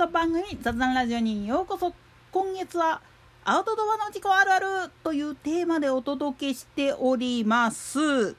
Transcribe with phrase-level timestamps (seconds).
[0.00, 1.92] ト番組雑談ラジオにようこそ
[2.32, 3.02] 今月は
[3.44, 4.66] アウトドアの事故あるある
[5.04, 8.34] というテーマでお届けしております。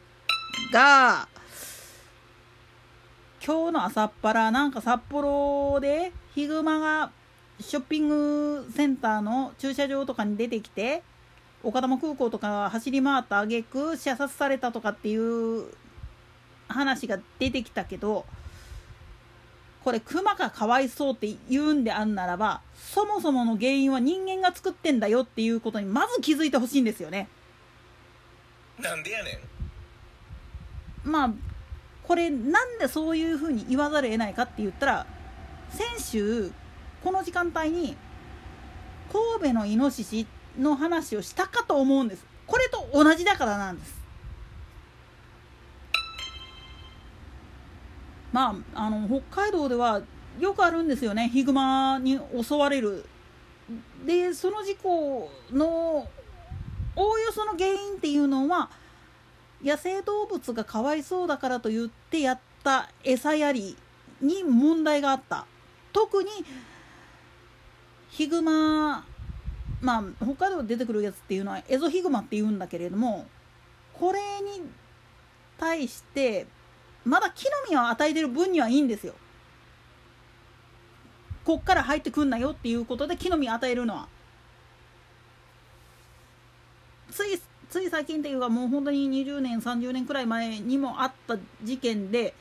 [0.74, 1.28] が
[3.46, 7.12] 今日の朝っぱらなんか札幌でヒグマが
[7.60, 11.04] ショッピングセンターの駐車場とかに出てきて
[11.62, 15.68] 岡玉空港とか走り回った挙句射殺されたとかっていう
[16.68, 18.26] 話が出てきたけど
[19.84, 27.28] これクマがかわいそうって言うんであんならばそもそもの原因は人間が作ってんだよっていうことにまず気づいてほしいんですよね。
[28.80, 29.40] なんでやね
[31.06, 31.10] ん。
[31.10, 31.34] まあ
[32.04, 35.06] これなんでそういうふうに言わざるを得ないかって言ったら
[35.70, 36.52] 先週
[37.04, 37.96] この時間帯に
[39.12, 40.28] 神戸のイノシシ
[40.60, 42.26] の話をしたかと思うんです。
[42.46, 44.01] これと同じだからなんです
[48.32, 50.02] まああの北海道では
[50.40, 51.30] よくあるんですよね。
[51.30, 53.06] ヒグマに襲われる。
[54.06, 56.08] でその事故の
[56.96, 58.70] おおよその原因っていうのは
[59.64, 63.78] 野生動物がかわいそうだからと言ってやった餌やり
[64.20, 65.46] に問題があった。
[65.94, 66.30] 特に
[68.10, 69.06] ヒグマ
[69.82, 73.26] まあ北海道で出てくるやつっていうのはエゾヒグマっていうんだけれども
[73.94, 74.64] これに
[75.58, 76.48] 対して
[77.06, 79.14] まだ木の実を与えてる分にはいいんですよ。
[81.44, 84.08] こっから入ってくんなよっていうことで木の実を与えるのは。
[87.12, 92.34] ついつい最近っていうかもう本当に20年30年くらい前にもあった事件で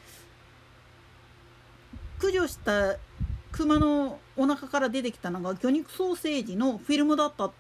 [2.19, 2.97] 駆除した
[3.53, 7.53] 熊のお腹から出てきたのが魚肉ソーセージのフィルムだったっ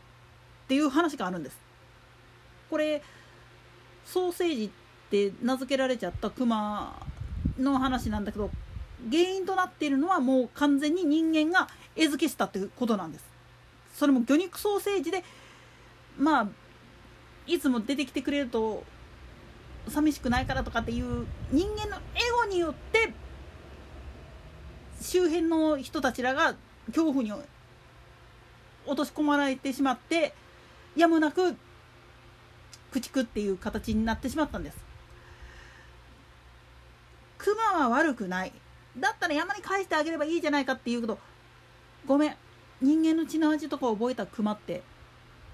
[0.68, 1.58] ていう話があるんです。
[2.68, 3.02] これ
[4.04, 4.70] ソーセージ
[5.10, 6.94] って名付けられちゃった熊
[7.58, 8.48] の話なんだけど
[9.10, 13.24] 原因となっているのはもう完全に人間が餌付けしたってことなんです。
[13.94, 15.24] それも魚肉ソーセージで
[16.16, 16.48] まあ
[17.46, 18.84] いつも出てきてくれると
[19.88, 22.00] 寂しくないからとかっていう人間のエ
[22.44, 23.12] ゴによって
[25.00, 26.54] 周辺の人たちらが
[26.86, 27.32] 恐怖に
[28.86, 30.34] 落とし込まれてしまって
[30.94, 31.56] やむなく
[32.92, 34.89] 駆逐っていう形になってしまったんです。
[37.42, 38.52] クマは悪くない。
[38.98, 41.18] だったら山に返してあげればいいじゃないかっていうけど
[42.06, 42.36] ごめん。
[42.82, 44.82] 人間の血の味とか覚えたクマって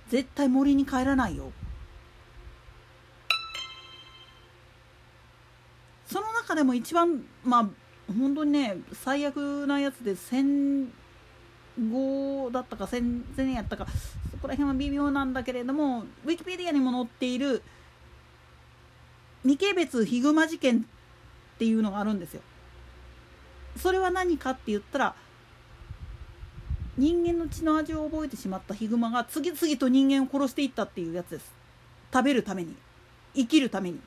[0.09, 1.53] 絶対森に帰らないよ。
[6.07, 7.69] その中でも一番まあ
[8.13, 10.93] 本当にね最悪なやつで戦
[11.91, 13.87] 後だったか戦前やったか
[14.31, 17.63] そこら辺は微妙なんだけれどもウィキペディアにも載っている
[19.43, 20.87] 未軽別ヒグマ事件
[21.57, 22.43] っていうのがあるんですよ。
[23.77, 25.15] それは何かって言ったら
[26.97, 31.53] 人間の血の味を覚えてしまったヒグマが次々と人間を殺していったっていうやつです
[32.13, 32.75] 食べるために
[33.35, 34.01] 生きるために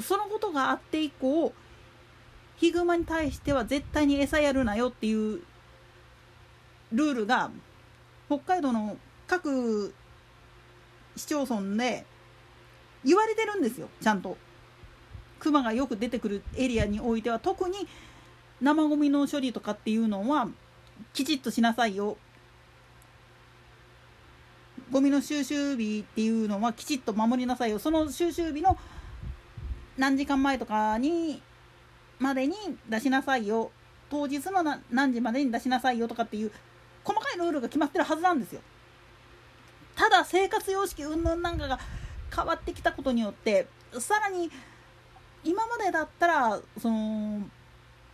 [0.00, 1.52] そのことがあって以降
[2.56, 5.42] ヒグマに対しては絶対に餌やるなよっていう
[6.92, 7.50] ルールが
[8.28, 8.96] 北海道の
[9.26, 9.94] 各
[11.16, 12.06] 市町村で
[13.04, 14.38] 言われてるんですよちゃんと。
[15.38, 17.86] クマがよく出てくるエリアにおいては特に
[18.60, 20.48] 生ゴミの処理とかっていうのは
[21.12, 22.16] きちっとしなさいよ。
[24.90, 27.78] ゴミの収集日っていうのはきちっと守りなさいよ。
[27.78, 28.78] その収集日の
[29.96, 31.42] 何時間前とかに
[32.18, 32.54] までに
[32.88, 33.70] 出しなさいよ。
[34.08, 36.52] 当日の何時までに出しなさいよとかっていう
[37.02, 38.60] 細かいルールが決まってるはずなんですよ。
[39.96, 41.80] ただ生活様式云々なんかが
[42.34, 43.66] 変わってきたことによって
[43.98, 44.50] さらに
[45.46, 47.40] 今までだったらその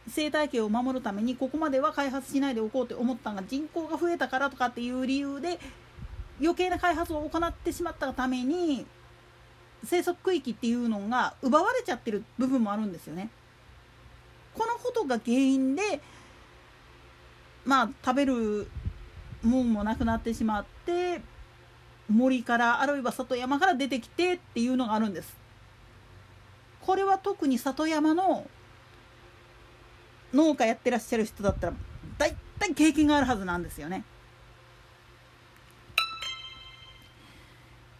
[0.06, 5.58] 生態系を守るためにここまでは開発しないでおこうって思ったのが人口が増えたからとかっていう理由で
[6.40, 8.84] 余計な開発を行ってしまったために
[9.84, 13.30] 生息区域っていうのが奪われちゃってる部分もあるんですよね。
[14.54, 16.00] このことが原因で
[17.64, 18.68] まあ食べる
[19.42, 21.22] もんもなくなってしまって
[22.08, 25.41] 森からあるいは里山から出てきてっていうのがあるんです。
[26.84, 28.46] これは特に里山の
[30.34, 31.72] 農家やってらっしゃる人だったら
[32.18, 34.04] 大体経験があるはずなんですよね。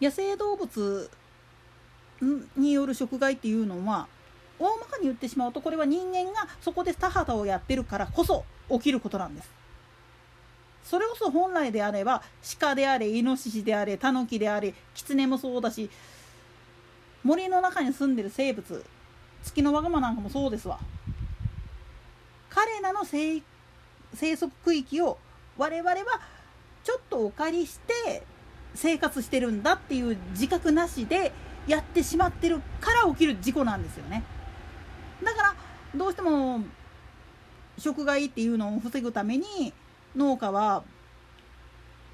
[0.00, 1.10] 野生動物
[2.56, 4.08] による食害っていうのは
[4.58, 9.50] 大まかに言ってしまうとこれは人間がそこで田畑をやってるからこそ起きることなんです。
[10.84, 12.22] それこそ本来であれば
[12.58, 15.88] 鹿であれイノシシであれタヌキであれキツネもそうだし
[17.24, 18.84] 森の中に住んでる生物
[19.42, 20.78] 月のワガマなんかもそうですわ。
[22.50, 23.42] 彼らの生
[24.14, 25.18] 生息区域を
[25.56, 25.96] 我々は
[26.84, 28.22] ちょっとお借りして
[28.74, 31.32] 生活してるんだっていう自覚なしで
[31.66, 34.24] やってしまってるから起きる事故なんですよね。
[35.22, 35.54] だから
[35.94, 36.60] どうしても
[37.78, 39.72] 食害っていうのを防ぐために
[40.16, 40.82] 農家は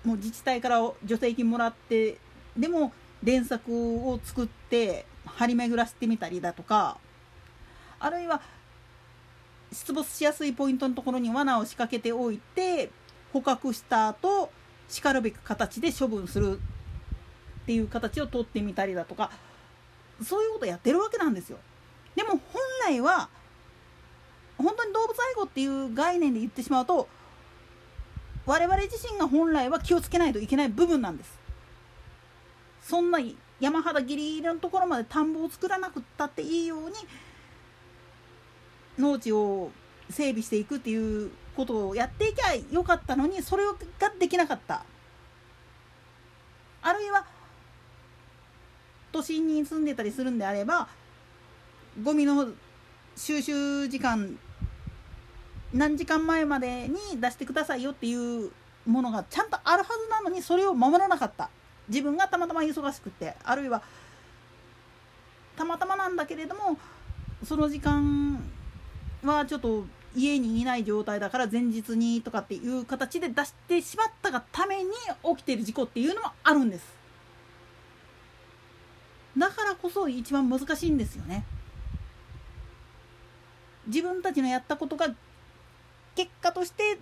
[0.05, 2.19] もう自治体から助成金もらって
[2.57, 2.93] でも
[3.23, 3.73] 連作
[4.09, 6.99] を作って張り巡らせてみたりだとか
[8.01, 8.41] あるいは
[9.73, 12.91] 出没しやすいポイントのところに罠を仕掛けておいて
[13.33, 14.51] 捕獲した後
[14.89, 16.59] しかるべく形で処分する
[17.63, 19.31] っていう形をとってみたりだとか
[20.23, 21.59] そういうことやってるわけなんですよ。
[22.17, 22.41] でも本
[22.87, 23.29] 来は
[24.57, 27.09] 本当に動物愛護っていう概念で言ってしまうと
[28.47, 31.39] 我々自身が本来は気をつけないといけない部分なんです。
[32.89, 33.19] そんな
[33.61, 36.95] 山肌ギリギリのところまで田んぼを作らなくったっていいように
[38.99, 39.71] 農地を
[40.09, 43.75] 整備していくっていうことをやっていきゃよかったのにそれが
[44.19, 44.87] できなかった。
[46.81, 47.27] あるいは
[49.13, 50.89] 都心に住んでたりするんであれば
[52.03, 52.49] ゴミの
[53.17, 54.39] 収集時間
[55.75, 58.15] 何時間前までに出してくださいよってい
[58.47, 58.51] う
[58.87, 61.51] ものがちゃんとあるはずなのにそれを守らなかった。
[61.89, 63.83] 自分がたまたま忙しくてあるいは
[65.57, 66.79] たまたまなんだけれども
[67.45, 68.43] その時間
[69.25, 74.91] はちょっと家にいない状態だから前日にとかっていう形で出してしまったがために
[75.37, 76.99] 起きてる事故っていうのもあるんです。
[79.37, 81.45] だからこそ一番難しいんですよね。
[83.87, 85.09] 自分たちのやったことが
[86.17, 86.99] 結果として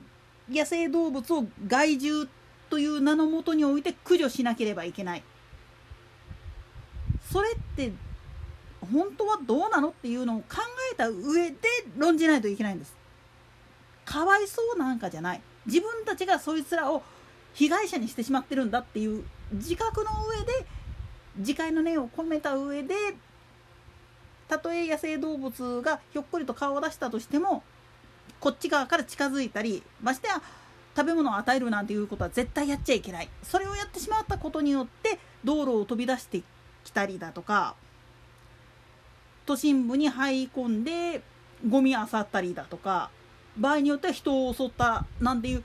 [0.48, 2.28] 野生動物を害獣
[2.68, 5.22] という名のもとにおいて駆除しなければいけない。
[7.32, 7.92] それって
[8.92, 10.58] 本当はどうなのっていうのを考
[10.92, 11.56] えた上で
[11.96, 12.94] 論じないといけないんです。
[14.04, 15.40] かわいそうなんかじゃない。
[15.66, 17.02] 自分たちがそいつらを
[17.54, 20.66] 被害者にしてしまってるんだっていう自覚の上で
[21.36, 22.94] 自戒の念を込めた上で
[24.48, 27.64] たとえ野生動物がひょっこりと顔を出したとしても
[28.40, 30.40] こっち側から近づいたりましてや
[30.96, 33.28] 食べ物を与えるなんていうことは絶対やっちゃいけない。
[33.42, 36.42] それをやってしまったことによって道路を飛び出して
[36.84, 37.74] きたりだとか
[39.44, 41.22] 都心部に入り込んで
[41.68, 43.10] ゴミ漁ったりだとか
[43.58, 45.64] 場合によっては人を襲ったなんていう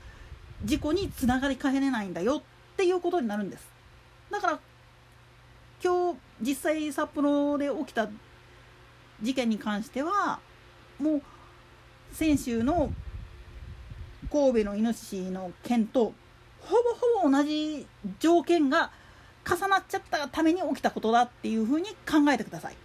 [0.64, 3.66] 事故につながりかねないんだよっていうことになるんです。
[4.30, 4.58] だから
[5.82, 8.08] 今日実際札幌で起きた
[9.20, 10.40] 事件に関しては
[11.00, 11.22] もう
[12.12, 12.92] 先週の
[14.32, 16.14] 神戸のイノシシの件と
[16.62, 16.76] ほ
[17.20, 17.86] ぼほぼ同じ
[18.18, 18.90] 条件が
[19.44, 22.76] 重なっちゃったために起きたことだっていうふうに考えてください。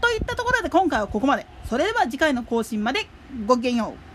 [0.00, 1.46] といったところで今回はここまで。
[1.68, 3.06] それでは次回の更新まで
[3.46, 4.05] ごきげんよう。